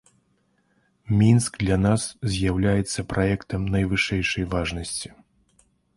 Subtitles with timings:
[1.19, 2.03] Мінск для нас
[2.35, 5.09] з'яўляецца праектам найвышэйшай важнасці.